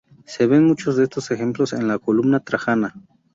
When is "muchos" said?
0.65-0.95